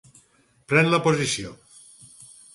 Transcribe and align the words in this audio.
Pren 0.73 0.89
la 0.93 1.01
posició. 1.09 1.53